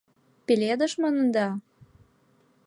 —Пеледыш 0.45 0.93
маныда? 1.01 1.47